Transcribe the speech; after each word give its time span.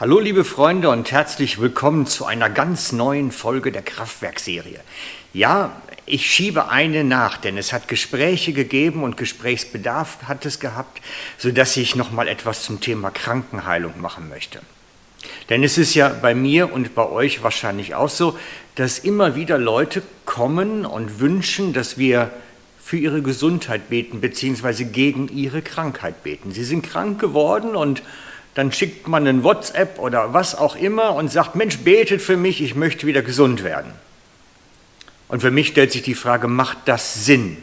Hallo 0.00 0.18
liebe 0.18 0.42
Freunde 0.42 0.88
und 0.88 1.12
herzlich 1.12 1.60
willkommen 1.60 2.06
zu 2.06 2.24
einer 2.24 2.48
ganz 2.48 2.92
neuen 2.92 3.30
Folge 3.30 3.70
der 3.70 3.82
Kraftwerkserie. 3.82 4.80
Ja, 5.34 5.76
ich 6.06 6.28
schiebe 6.28 6.70
eine 6.70 7.04
nach, 7.04 7.36
denn 7.36 7.58
es 7.58 7.74
hat 7.74 7.88
Gespräche 7.88 8.54
gegeben 8.54 9.04
und 9.04 9.18
Gesprächsbedarf 9.18 10.16
hat 10.26 10.46
es 10.46 10.60
gehabt, 10.60 11.02
sodass 11.36 11.76
ich 11.76 11.94
noch 11.94 12.10
mal 12.10 12.26
etwas 12.26 12.62
zum 12.62 12.80
Thema 12.80 13.10
Krankenheilung 13.10 14.00
machen 14.00 14.30
möchte. 14.30 14.60
Denn 15.50 15.62
es 15.62 15.76
ist 15.76 15.94
ja 15.94 16.08
bei 16.08 16.34
mir 16.34 16.72
und 16.72 16.94
bei 16.94 17.06
euch 17.06 17.42
wahrscheinlich 17.42 17.94
auch 17.94 18.08
so, 18.08 18.36
dass 18.76 18.98
immer 18.98 19.36
wieder 19.36 19.58
Leute 19.58 20.02
kommen 20.24 20.86
und 20.86 21.20
wünschen, 21.20 21.74
dass 21.74 21.98
wir 21.98 22.30
für 22.82 22.96
ihre 22.96 23.20
Gesundheit 23.20 23.90
beten 23.90 24.22
bzw. 24.22 24.84
gegen 24.84 25.28
ihre 25.28 25.60
Krankheit 25.60 26.22
beten. 26.22 26.50
Sie 26.50 26.64
sind 26.64 26.82
krank 26.82 27.20
geworden 27.20 27.76
und 27.76 28.02
dann 28.54 28.72
schickt 28.72 29.08
man 29.08 29.26
einen 29.26 29.44
WhatsApp 29.44 29.98
oder 29.98 30.34
was 30.34 30.54
auch 30.54 30.76
immer 30.76 31.14
und 31.14 31.32
sagt, 31.32 31.54
Mensch, 31.54 31.78
betet 31.78 32.20
für 32.20 32.36
mich, 32.36 32.62
ich 32.62 32.74
möchte 32.74 33.06
wieder 33.06 33.22
gesund 33.22 33.64
werden. 33.64 33.92
Und 35.28 35.40
für 35.40 35.50
mich 35.50 35.68
stellt 35.68 35.92
sich 35.92 36.02
die 36.02 36.14
Frage, 36.14 36.48
macht 36.48 36.78
das 36.84 37.24
Sinn? 37.24 37.56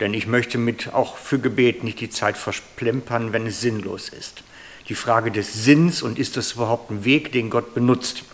Denn 0.00 0.12
ich 0.12 0.26
möchte 0.26 0.58
mit 0.58 0.92
auch 0.92 1.16
für 1.16 1.38
Gebet 1.38 1.84
nicht 1.84 2.00
die 2.00 2.10
Zeit 2.10 2.36
versplempern, 2.36 3.32
wenn 3.32 3.46
es 3.46 3.60
sinnlos 3.60 4.08
ist. 4.08 4.42
Die 4.88 4.94
Frage 4.94 5.30
des 5.30 5.64
Sinns 5.64 6.02
und 6.02 6.18
ist 6.18 6.36
das 6.36 6.52
überhaupt 6.52 6.90
ein 6.90 7.04
Weg, 7.04 7.32
den 7.32 7.50
Gott 7.50 7.72
benutzt? 7.74 8.24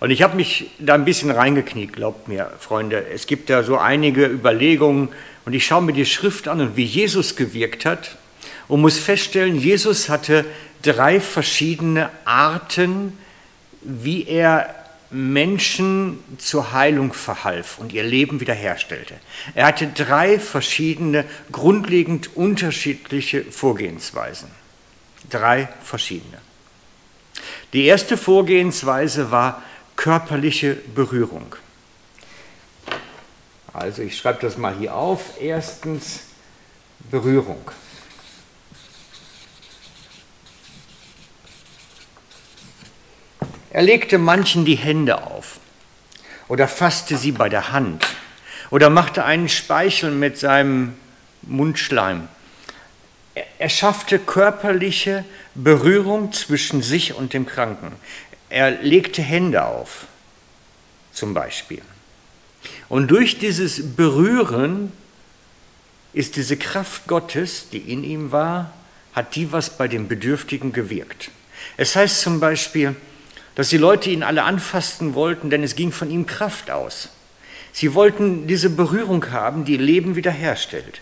Und 0.00 0.10
ich 0.10 0.22
habe 0.22 0.34
mich 0.34 0.70
da 0.78 0.94
ein 0.94 1.04
bisschen 1.04 1.30
reingekniet, 1.30 1.92
glaubt 1.92 2.26
mir, 2.26 2.50
Freunde. 2.58 3.06
Es 3.06 3.26
gibt 3.26 3.50
da 3.50 3.62
so 3.62 3.78
einige 3.78 4.26
Überlegungen 4.26 5.10
und 5.44 5.52
ich 5.52 5.66
schaue 5.66 5.82
mir 5.82 5.92
die 5.92 6.06
Schrift 6.06 6.48
an 6.48 6.60
und 6.60 6.76
wie 6.76 6.84
Jesus 6.84 7.36
gewirkt 7.36 7.84
hat 7.84 8.16
und 8.72 8.80
muss 8.80 8.98
feststellen, 8.98 9.54
Jesus 9.54 10.08
hatte 10.08 10.46
drei 10.80 11.20
verschiedene 11.20 12.08
Arten, 12.24 13.18
wie 13.82 14.26
er 14.26 14.74
Menschen 15.10 16.24
zur 16.38 16.72
Heilung 16.72 17.12
verhalf 17.12 17.76
und 17.76 17.92
ihr 17.92 18.02
Leben 18.02 18.40
wiederherstellte. 18.40 19.16
Er 19.54 19.66
hatte 19.66 19.88
drei 19.88 20.38
verschiedene, 20.38 21.26
grundlegend 21.52 22.34
unterschiedliche 22.34 23.44
Vorgehensweisen. 23.44 24.48
Drei 25.28 25.68
verschiedene. 25.84 26.38
Die 27.74 27.84
erste 27.84 28.16
Vorgehensweise 28.16 29.30
war 29.30 29.62
körperliche 29.96 30.78
Berührung. 30.94 31.56
Also 33.74 34.00
ich 34.00 34.16
schreibe 34.16 34.40
das 34.40 34.56
mal 34.56 34.74
hier 34.78 34.94
auf. 34.94 35.38
Erstens 35.42 36.20
Berührung. 37.10 37.70
Er 43.72 43.82
legte 43.82 44.18
manchen 44.18 44.66
die 44.66 44.74
Hände 44.74 45.22
auf 45.22 45.58
oder 46.46 46.68
fasste 46.68 47.16
sie 47.16 47.32
bei 47.32 47.48
der 47.48 47.72
Hand 47.72 48.06
oder 48.70 48.90
machte 48.90 49.24
einen 49.24 49.48
Speichel 49.48 50.10
mit 50.10 50.36
seinem 50.36 50.94
Mundschleim. 51.40 52.28
Er 53.58 53.70
schaffte 53.70 54.18
körperliche 54.18 55.24
Berührung 55.54 56.34
zwischen 56.34 56.82
sich 56.82 57.14
und 57.14 57.32
dem 57.32 57.46
Kranken. 57.46 57.92
Er 58.50 58.72
legte 58.82 59.22
Hände 59.22 59.64
auf, 59.64 60.06
zum 61.14 61.32
Beispiel. 61.32 61.80
Und 62.90 63.10
durch 63.10 63.38
dieses 63.38 63.96
Berühren 63.96 64.92
ist 66.12 66.36
diese 66.36 66.58
Kraft 66.58 67.06
Gottes, 67.06 67.70
die 67.70 67.78
in 67.78 68.04
ihm 68.04 68.32
war, 68.32 68.74
hat 69.14 69.34
die 69.34 69.50
was 69.50 69.70
bei 69.70 69.88
den 69.88 70.08
Bedürftigen 70.08 70.74
gewirkt. 70.74 71.30
Es 71.78 71.96
heißt 71.96 72.20
zum 72.20 72.38
Beispiel, 72.38 72.96
dass 73.54 73.68
die 73.68 73.78
Leute 73.78 74.10
ihn 74.10 74.22
alle 74.22 74.44
anfassen 74.44 75.14
wollten, 75.14 75.50
denn 75.50 75.62
es 75.62 75.76
ging 75.76 75.92
von 75.92 76.10
ihm 76.10 76.26
Kraft 76.26 76.70
aus. 76.70 77.10
Sie 77.72 77.94
wollten 77.94 78.46
diese 78.46 78.70
Berührung 78.70 79.30
haben, 79.30 79.64
die 79.64 79.76
Leben 79.76 80.16
wiederherstellt. 80.16 81.00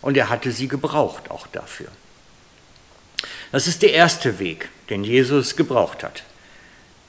Und 0.00 0.16
er 0.16 0.28
hatte 0.28 0.50
sie 0.50 0.68
gebraucht 0.68 1.30
auch 1.30 1.46
dafür. 1.46 1.88
Das 3.52 3.66
ist 3.66 3.82
der 3.82 3.92
erste 3.92 4.38
Weg, 4.38 4.68
den 4.90 5.04
Jesus 5.04 5.56
gebraucht 5.56 6.02
hat, 6.02 6.24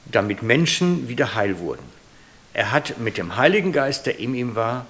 damit 0.05 0.43
Menschen 0.43 1.09
wieder 1.09 1.35
heil 1.35 1.59
wurden. 1.59 1.83
Er 2.53 2.71
hat 2.71 2.99
mit 2.99 3.17
dem 3.17 3.35
Heiligen 3.35 3.73
Geist, 3.73 4.05
der 4.05 4.19
in 4.19 4.35
ihm 4.35 4.55
war, 4.55 4.85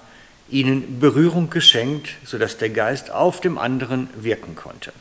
ihnen 0.48 1.00
Berührung 1.00 1.50
geschenkt, 1.50 2.10
sodass 2.24 2.58
der 2.58 2.70
Geist 2.70 3.10
auf 3.10 3.40
dem 3.40 3.58
anderen 3.58 4.08
wirken 4.14 4.54
konnte. 4.54 4.92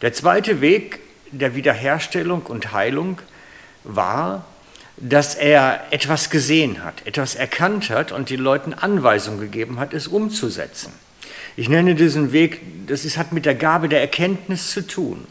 Der 0.00 0.12
zweite 0.12 0.60
Weg 0.60 1.00
der 1.30 1.54
Wiederherstellung 1.54 2.42
und 2.42 2.72
Heilung 2.72 3.20
war, 3.84 4.44
dass 4.96 5.34
er 5.34 5.84
etwas 5.90 6.30
gesehen 6.30 6.84
hat, 6.84 7.06
etwas 7.06 7.34
erkannt 7.34 7.90
hat 7.90 8.12
und 8.12 8.30
den 8.30 8.40
Leuten 8.40 8.74
Anweisungen 8.74 9.40
gegeben 9.40 9.78
hat, 9.78 9.92
es 9.92 10.08
umzusetzen. 10.08 10.92
Ich 11.56 11.68
nenne 11.68 11.94
diesen 11.94 12.32
Weg, 12.32 12.60
das 12.86 13.04
ist, 13.04 13.16
hat 13.16 13.32
mit 13.32 13.44
der 13.44 13.54
Gabe 13.54 13.88
der 13.88 14.00
Erkenntnis 14.00 14.70
zu 14.70 14.86
tun. 14.86 15.26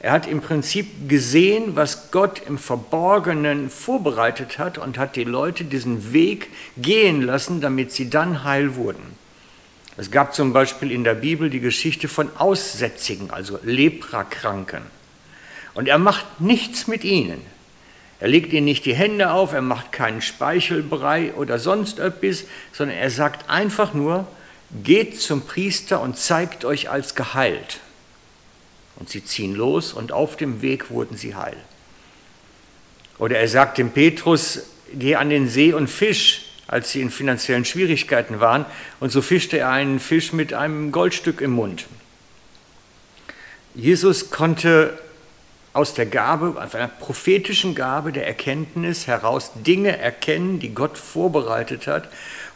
Er 0.00 0.10
hat 0.10 0.26
im 0.26 0.40
Prinzip 0.40 1.08
gesehen, 1.08 1.76
was 1.76 2.10
Gott 2.10 2.42
im 2.44 2.58
Verborgenen 2.58 3.70
vorbereitet 3.70 4.58
hat 4.58 4.76
und 4.76 4.98
hat 4.98 5.14
die 5.14 5.22
Leute 5.22 5.64
diesen 5.64 6.12
Weg 6.12 6.48
gehen 6.76 7.22
lassen, 7.22 7.60
damit 7.60 7.92
sie 7.92 8.10
dann 8.10 8.42
heil 8.42 8.74
wurden. 8.74 9.16
Es 9.96 10.10
gab 10.10 10.34
zum 10.34 10.52
Beispiel 10.52 10.90
in 10.90 11.04
der 11.04 11.14
Bibel 11.14 11.50
die 11.50 11.60
Geschichte 11.60 12.08
von 12.08 12.30
Aussätzigen, 12.36 13.30
also 13.30 13.60
Leprakranken. 13.62 14.82
Und 15.74 15.86
er 15.86 15.98
macht 15.98 16.40
nichts 16.40 16.88
mit 16.88 17.04
ihnen. 17.04 17.40
Er 18.22 18.28
legt 18.28 18.52
ihnen 18.52 18.66
nicht 18.66 18.84
die 18.84 18.94
Hände 18.94 19.32
auf, 19.32 19.52
er 19.52 19.62
macht 19.62 19.90
keinen 19.90 20.22
Speichelbrei 20.22 21.32
oder 21.34 21.58
sonst 21.58 21.98
etwas, 21.98 22.44
sondern 22.70 22.96
er 22.96 23.10
sagt 23.10 23.50
einfach 23.50 23.94
nur, 23.94 24.28
geht 24.84 25.20
zum 25.20 25.42
Priester 25.42 26.00
und 26.00 26.16
zeigt 26.16 26.64
euch 26.64 26.88
als 26.88 27.16
geheilt. 27.16 27.80
Und 28.94 29.08
sie 29.08 29.24
ziehen 29.24 29.56
los 29.56 29.92
und 29.92 30.12
auf 30.12 30.36
dem 30.36 30.62
Weg 30.62 30.88
wurden 30.88 31.16
sie 31.16 31.34
heil. 31.34 31.56
Oder 33.18 33.38
er 33.38 33.48
sagt 33.48 33.78
dem 33.78 33.90
Petrus, 33.90 34.66
geh 34.94 35.16
an 35.16 35.28
den 35.28 35.48
See 35.48 35.72
und 35.72 35.88
fisch, 35.88 36.44
als 36.68 36.92
sie 36.92 37.00
in 37.00 37.10
finanziellen 37.10 37.64
Schwierigkeiten 37.64 38.38
waren. 38.38 38.66
Und 39.00 39.10
so 39.10 39.20
fischte 39.20 39.58
er 39.58 39.70
einen 39.70 39.98
Fisch 39.98 40.32
mit 40.32 40.54
einem 40.54 40.92
Goldstück 40.92 41.40
im 41.40 41.50
Mund. 41.50 41.86
Jesus 43.74 44.30
konnte 44.30 44.96
aus 45.72 45.94
der 45.94 46.06
Gabe, 46.06 46.60
aus 46.62 46.74
einer 46.74 46.88
prophetischen 46.88 47.74
Gabe 47.74 48.12
der 48.12 48.26
Erkenntnis 48.26 49.06
heraus 49.06 49.52
Dinge 49.54 49.96
erkennen, 49.96 50.58
die 50.58 50.74
Gott 50.74 50.98
vorbereitet 50.98 51.86
hat 51.86 52.08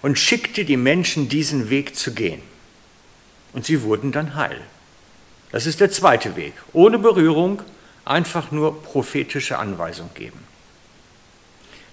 und 0.03 0.19
schickte 0.19 0.65
die 0.65 0.77
Menschen 0.77 1.28
diesen 1.28 1.71
Weg 1.71 1.97
zu 1.97 2.12
gehen. 2.12 2.43
Und 3.53 3.65
sie 3.65 3.82
wurden 3.82 4.12
dann 4.12 4.34
heil. 4.34 4.60
Das 5.50 5.65
ist 5.65 5.81
der 5.81 5.91
zweite 5.91 6.37
Weg. 6.37 6.53
Ohne 6.72 6.99
Berührung, 6.99 7.62
einfach 8.05 8.50
nur 8.50 8.82
prophetische 8.82 9.59
Anweisung 9.59 10.10
geben. 10.15 10.38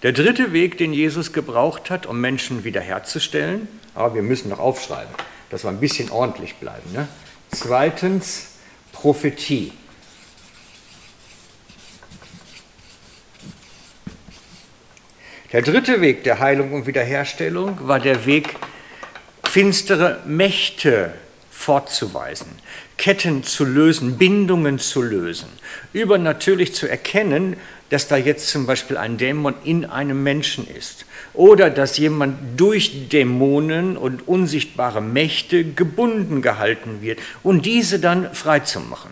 Der 0.04 0.12
dritte 0.12 0.52
Weg, 0.52 0.78
den 0.78 0.92
Jesus 0.92 1.32
gebraucht 1.32 1.90
hat, 1.90 2.06
um 2.06 2.20
Menschen 2.20 2.66
wiederherzustellen, 2.66 3.70
aber 3.96 4.16
wir 4.16 4.22
müssen 4.22 4.50
noch 4.50 4.60
aufschreiben, 4.60 5.14
dass 5.50 5.64
wir 5.64 5.70
ein 5.70 5.80
bisschen 5.80 6.12
ordentlich 6.12 6.56
bleiben. 6.56 6.92
Ne? 6.92 7.08
Zweitens, 7.52 8.48
Prophetie. 8.92 9.72
Der 15.54 15.62
dritte 15.62 16.02
Weg 16.02 16.24
der 16.24 16.40
Heilung 16.40 16.74
und 16.74 16.88
Wiederherstellung 16.88 17.78
war 17.88 18.00
der 18.00 18.26
Weg, 18.26 18.56
finstere 19.44 20.20
Mächte 20.26 21.14
fortzuweisen, 21.52 22.48
Ketten 22.98 23.44
zu 23.44 23.64
lösen, 23.64 24.18
Bindungen 24.18 24.80
zu 24.80 25.04
lösen, 25.04 25.50
übernatürlich 25.94 26.74
zu 26.74 26.88
erkennen, 26.88 27.56
dass 27.92 28.08
da 28.08 28.18
jetzt 28.18 28.48
zum 28.48 28.66
Beispiel 28.66 28.98
ein 28.98 29.20
Dämon 29.20 29.54
in 29.64 29.86
einem 29.86 30.24
Menschen 30.24 30.68
ist 30.68 31.06
oder 31.36 31.70
dass 31.70 32.00
jemand 32.00 32.60
durch 32.60 33.10
Dämonen 33.10 33.96
und 33.96 34.28
unsichtbare 34.28 35.02
Mächte 35.02 35.64
gebunden 35.64 36.42
gehalten 36.42 37.04
wird 37.04 37.20
und 37.44 37.68
diese 37.68 38.00
dann 38.00 38.34
freizumachen. 38.34 39.12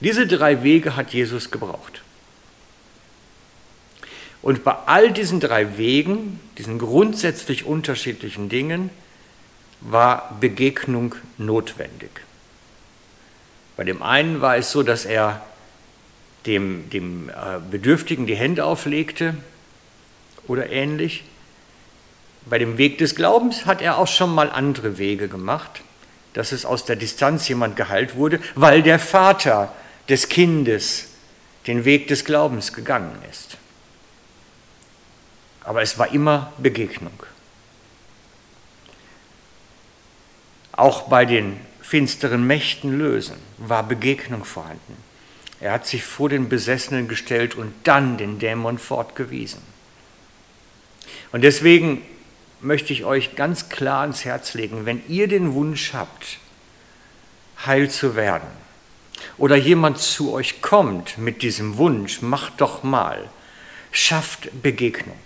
Diese 0.00 0.26
drei 0.26 0.62
Wege 0.62 0.94
hat 0.94 1.14
Jesus 1.14 1.50
gebraucht. 1.50 2.02
Und 4.42 4.64
bei 4.64 4.74
all 4.86 5.12
diesen 5.12 5.40
drei 5.40 5.78
Wegen, 5.78 6.40
diesen 6.58 6.78
grundsätzlich 6.78 7.64
unterschiedlichen 7.64 8.48
Dingen, 8.48 8.90
war 9.80 10.36
Begegnung 10.40 11.14
notwendig. 11.38 12.10
Bei 13.76 13.84
dem 13.84 14.02
einen 14.02 14.40
war 14.40 14.56
es 14.56 14.70
so, 14.70 14.82
dass 14.82 15.04
er 15.04 15.44
dem, 16.46 16.90
dem 16.90 17.28
äh, 17.28 17.32
Bedürftigen 17.70 18.26
die 18.26 18.34
Hände 18.34 18.64
auflegte 18.64 19.34
oder 20.48 20.70
ähnlich. 20.70 21.24
Bei 22.46 22.58
dem 22.58 22.78
Weg 22.78 22.98
des 22.98 23.14
Glaubens 23.14 23.64
hat 23.64 23.80
er 23.80 23.98
auch 23.98 24.08
schon 24.08 24.34
mal 24.34 24.50
andere 24.50 24.98
Wege 24.98 25.28
gemacht. 25.28 25.82
dass 26.32 26.52
es 26.52 26.64
aus 26.64 26.84
der 26.84 26.96
Distanz 26.96 27.48
jemand 27.48 27.76
geheilt 27.76 28.14
wurde, 28.14 28.40
weil 28.54 28.82
der 28.82 28.98
Vater 28.98 29.72
des 30.08 30.28
Kindes 30.28 31.08
den 31.66 31.84
Weg 31.84 32.08
des 32.08 32.24
Glaubens 32.24 32.72
gegangen 32.72 33.16
ist. 33.30 33.56
Aber 35.64 35.82
es 35.82 35.98
war 35.98 36.12
immer 36.12 36.52
Begegnung. 36.58 37.22
Auch 40.72 41.02
bei 41.02 41.24
den 41.24 41.60
finsteren 41.80 42.46
Mächten 42.46 42.98
lösen 42.98 43.36
war 43.58 43.82
Begegnung 43.82 44.44
vorhanden. 44.44 44.96
Er 45.60 45.72
hat 45.72 45.86
sich 45.86 46.02
vor 46.02 46.28
den 46.28 46.48
Besessenen 46.48 47.06
gestellt 47.06 47.54
und 47.54 47.72
dann 47.84 48.16
den 48.16 48.38
Dämon 48.38 48.78
fortgewiesen. 48.78 49.60
Und 51.30 51.42
deswegen 51.42 52.02
möchte 52.60 52.92
ich 52.92 53.04
euch 53.04 53.36
ganz 53.36 53.68
klar 53.68 54.00
ans 54.02 54.24
Herz 54.24 54.54
legen, 54.54 54.86
wenn 54.86 55.02
ihr 55.08 55.28
den 55.28 55.54
Wunsch 55.54 55.92
habt, 55.92 56.38
heil 57.64 57.90
zu 57.90 58.16
werden, 58.16 58.48
oder 59.38 59.56
jemand 59.56 59.98
zu 59.98 60.32
euch 60.32 60.62
kommt 60.62 61.18
mit 61.18 61.42
diesem 61.42 61.76
Wunsch, 61.76 62.22
macht 62.22 62.60
doch 62.60 62.82
mal, 62.82 63.28
schafft 63.90 64.62
Begegnung. 64.62 65.18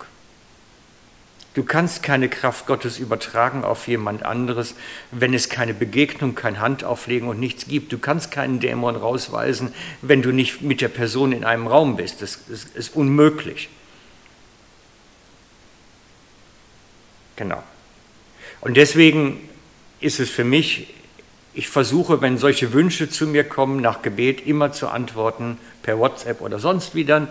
Du 1.57 1.65
kannst 1.65 2.03
keine 2.03 2.29
Kraft 2.29 2.67
Gottes 2.67 2.99
übertragen 2.99 3.65
auf 3.65 3.89
jemand 3.89 4.23
anderes, 4.25 4.75
wenn 5.11 5.33
es 5.33 5.49
keine 5.49 5.73
Begegnung, 5.73 6.35
kein 6.35 6.61
Handauflegen 6.61 7.29
und 7.29 7.41
nichts 7.41 7.67
gibt. 7.67 7.91
Du 7.95 7.99
kannst 7.99 8.31
keinen 8.31 8.61
Dämon 8.61 8.95
rausweisen, 8.95 9.73
wenn 10.03 10.21
du 10.21 10.33
nicht 10.33 10.61
mit 10.61 10.83
der 10.83 10.89
Person 10.89 11.33
in 11.33 11.47
einem 11.47 11.67
Raum 11.67 11.97
bist. 11.97 12.21
Das 12.21 12.41
ist 12.75 12.95
unmöglich. 12.95 13.71
Genau. 17.37 17.63
Und 18.61 18.77
deswegen 18.77 19.41
ist 20.01 20.21
es 20.21 20.29
für 20.29 20.45
mich, 20.45 20.93
ich 21.55 21.69
versuche, 21.69 22.21
wenn 22.21 22.37
solche 22.37 22.75
Wünsche 22.75 23.09
zu 23.09 23.27
mir 23.27 23.45
kommen, 23.45 23.81
nach 23.81 24.03
Gebet 24.03 24.47
immer 24.47 24.73
zu 24.73 24.89
antworten, 24.89 25.57
per 25.83 25.99
WhatsApp 25.99 26.43
oder 26.43 26.59
sonst 26.59 26.95
wie 26.95 27.07
dann, 27.07 27.29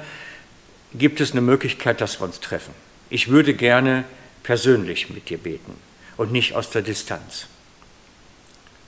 gibt 0.95 1.21
es 1.21 1.33
eine 1.33 1.41
Möglichkeit, 1.41 2.01
dass 2.01 2.19
wir 2.19 2.25
uns 2.25 2.39
treffen. 2.39 2.73
Ich 3.09 3.27
würde 3.27 3.53
gerne 3.53 4.05
persönlich 4.43 5.09
mit 5.09 5.29
dir 5.29 5.37
beten 5.37 5.75
und 6.17 6.31
nicht 6.31 6.55
aus 6.55 6.69
der 6.69 6.81
Distanz, 6.81 7.47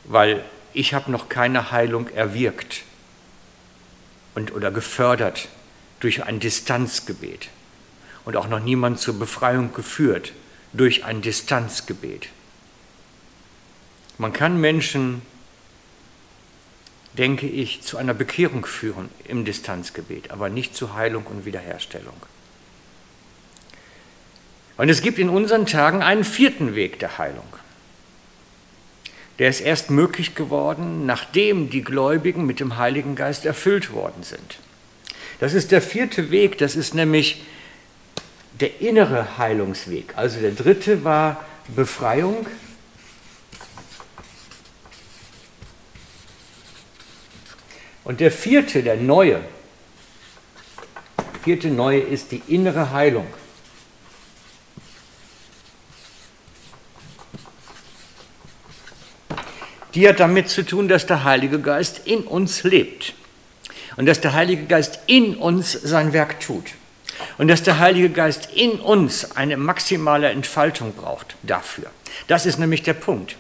weil 0.05 0.43
ich 0.73 0.93
habe 0.93 1.11
noch 1.11 1.29
keine 1.29 1.71
Heilung 1.71 2.09
erwirkt 2.09 2.83
und, 4.35 4.53
oder 4.53 4.71
gefördert 4.71 5.47
durch 5.99 6.23
ein 6.23 6.39
Distanzgebet 6.39 7.49
und 8.25 8.35
auch 8.35 8.47
noch 8.47 8.59
niemand 8.59 8.99
zur 8.99 9.17
Befreiung 9.17 9.73
geführt 9.73 10.33
durch 10.73 11.05
ein 11.05 11.21
Distanzgebet. 11.21 12.29
Man 14.17 14.33
kann 14.33 14.59
Menschen, 14.59 15.21
denke 17.13 17.47
ich, 17.47 17.81
zu 17.81 17.97
einer 17.97 18.13
Bekehrung 18.13 18.65
führen 18.65 19.09
im 19.27 19.45
Distanzgebet, 19.45 20.31
aber 20.31 20.49
nicht 20.49 20.75
zu 20.75 20.93
Heilung 20.93 21.25
und 21.25 21.45
Wiederherstellung. 21.45 22.15
Und 24.77 24.89
es 24.89 25.01
gibt 25.01 25.17
in 25.17 25.29
unseren 25.29 25.65
Tagen 25.65 26.03
einen 26.03 26.23
vierten 26.23 26.75
Weg 26.75 26.99
der 26.99 27.17
Heilung. 27.17 27.47
Der 29.39 29.49
ist 29.49 29.61
erst 29.61 29.89
möglich 29.89 30.35
geworden, 30.35 31.05
nachdem 31.05 31.69
die 31.69 31.83
Gläubigen 31.83 32.45
mit 32.45 32.59
dem 32.59 32.77
Heiligen 32.77 33.15
Geist 33.15 33.45
erfüllt 33.45 33.91
worden 33.91 34.23
sind. 34.23 34.57
Das 35.39 35.53
ist 35.53 35.71
der 35.71 35.81
vierte 35.81 36.31
Weg, 36.31 36.57
das 36.57 36.75
ist 36.75 36.95
nämlich 36.95 37.43
der 38.59 38.81
innere 38.81 39.37
Heilungsweg. 39.37 40.13
Also 40.15 40.39
der 40.39 40.51
dritte 40.51 41.03
war 41.03 41.45
Befreiung. 41.67 42.47
Und 48.03 48.19
der 48.19 48.31
vierte, 48.31 48.81
der 48.83 48.95
neue, 48.95 49.41
vierte 51.43 51.67
neue 51.67 51.99
ist 51.99 52.31
die 52.31 52.41
innere 52.47 52.91
Heilung. 52.91 53.27
Die 59.97 60.07
hat 60.07 60.19
damit 60.19 60.47
zu 60.47 60.63
tun, 60.63 60.87
dass 60.87 61.07
der 61.07 61.23
Heilige 61.23 61.59
Geist 61.59 62.01
in 62.05 62.19
uns 62.19 62.61
lebt 62.61 63.15
und 63.95 64.05
dass 64.05 64.21
der 64.21 64.33
Heilige 64.33 64.65
Geist 64.65 64.99
in 65.07 65.35
uns 65.35 65.71
sein 65.71 66.13
Werk 66.13 66.39
tut 66.39 66.65
und 67.39 67.47
dass 67.47 67.63
der 67.63 67.79
Heilige 67.79 68.11
Geist 68.11 68.49
in 68.53 68.73
uns 68.73 69.35
eine 69.35 69.57
maximale 69.57 70.29
Entfaltung 70.29 70.93
braucht 70.93 71.35
dafür. 71.41 71.89
Das 72.27 72.45
ist 72.45 72.59
nämlich 72.59 72.83
der 72.83 72.93
Punkt. 72.93 73.37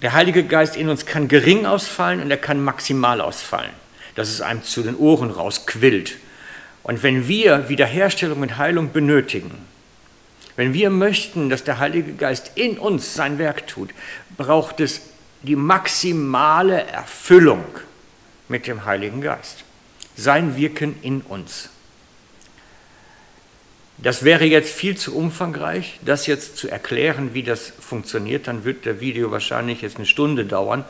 Der 0.00 0.12
Heilige 0.12 0.44
Geist 0.44 0.76
in 0.76 0.88
uns 0.88 1.06
kann 1.06 1.26
gering 1.26 1.66
ausfallen 1.66 2.22
und 2.22 2.30
er 2.30 2.36
kann 2.36 2.62
maximal 2.62 3.20
ausfallen, 3.20 3.72
dass 4.14 4.28
es 4.28 4.40
einem 4.40 4.62
zu 4.62 4.84
den 4.84 4.94
Ohren 4.94 5.32
rausquillt. 5.32 6.18
Und 6.84 7.02
wenn 7.02 7.26
wir 7.26 7.68
Wiederherstellung 7.68 8.42
und 8.42 8.58
Heilung 8.58 8.92
benötigen, 8.92 9.50
wenn 10.54 10.72
wir 10.72 10.90
möchten, 10.90 11.50
dass 11.50 11.64
der 11.64 11.80
Heilige 11.80 12.12
Geist 12.12 12.52
in 12.54 12.78
uns 12.78 13.14
sein 13.14 13.40
Werk 13.40 13.66
tut, 13.66 13.90
braucht 14.36 14.78
es 14.78 15.00
die 15.42 15.56
maximale 15.56 16.82
Erfüllung 16.82 17.64
mit 18.48 18.66
dem 18.66 18.84
Heiligen 18.84 19.20
Geist. 19.20 19.64
Sein 20.16 20.56
Wirken 20.56 20.96
in 21.02 21.20
uns. 21.20 21.70
Das 23.98 24.24
wäre 24.24 24.44
jetzt 24.44 24.72
viel 24.74 24.96
zu 24.96 25.16
umfangreich, 25.16 26.00
das 26.04 26.26
jetzt 26.26 26.56
zu 26.58 26.68
erklären, 26.68 27.32
wie 27.32 27.42
das 27.42 27.72
funktioniert. 27.80 28.46
Dann 28.46 28.64
wird 28.64 28.84
der 28.84 29.00
Video 29.00 29.30
wahrscheinlich 29.30 29.80
jetzt 29.82 29.96
eine 29.96 30.06
Stunde 30.06 30.44
dauern. 30.44 30.84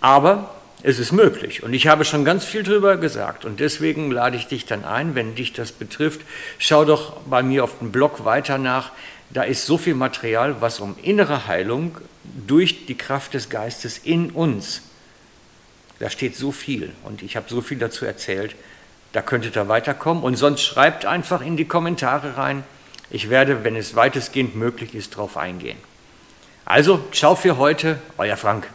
Aber 0.00 0.54
es 0.82 0.98
ist 0.98 1.12
möglich. 1.12 1.62
Und 1.62 1.72
ich 1.72 1.86
habe 1.86 2.04
schon 2.04 2.24
ganz 2.24 2.44
viel 2.44 2.62
darüber 2.62 2.96
gesagt. 2.96 3.44
Und 3.44 3.60
deswegen 3.60 4.10
lade 4.10 4.36
ich 4.36 4.46
dich 4.46 4.66
dann 4.66 4.84
ein, 4.84 5.14
wenn 5.14 5.34
dich 5.34 5.52
das 5.52 5.72
betrifft, 5.72 6.20
schau 6.58 6.84
doch 6.84 7.20
bei 7.22 7.42
mir 7.42 7.64
auf 7.64 7.78
dem 7.78 7.92
Blog 7.92 8.24
weiter 8.24 8.58
nach. 8.58 8.92
Da 9.30 9.42
ist 9.42 9.64
so 9.64 9.78
viel 9.78 9.94
Material, 9.94 10.60
was 10.60 10.80
um 10.80 10.96
innere 11.02 11.46
Heilung 11.46 11.98
durch 12.46 12.86
die 12.86 12.96
Kraft 12.96 13.34
des 13.34 13.48
Geistes 13.48 13.98
in 13.98 14.30
uns. 14.30 14.82
Da 16.00 16.10
steht 16.10 16.36
so 16.36 16.50
viel. 16.50 16.92
Und 17.04 17.22
ich 17.22 17.36
habe 17.36 17.46
so 17.48 17.60
viel 17.60 17.78
dazu 17.78 18.04
erzählt. 18.04 18.56
Da 19.12 19.22
könntet 19.22 19.56
ihr 19.56 19.68
weiterkommen 19.68 20.22
und 20.22 20.36
sonst 20.36 20.62
schreibt 20.62 21.04
einfach 21.04 21.42
in 21.42 21.56
die 21.56 21.64
Kommentare 21.64 22.36
rein. 22.36 22.64
Ich 23.10 23.28
werde, 23.28 23.64
wenn 23.64 23.76
es 23.76 23.96
weitestgehend 23.96 24.54
möglich 24.54 24.94
ist, 24.94 25.14
darauf 25.14 25.36
eingehen. 25.36 25.78
Also, 26.64 27.02
ciao 27.12 27.34
für 27.34 27.56
heute, 27.56 27.98
euer 28.18 28.36
Frank. 28.36 28.68